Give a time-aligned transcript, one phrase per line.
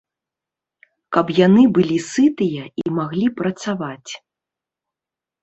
[1.17, 4.11] Каб яны былі сытыя і маглі працаваць.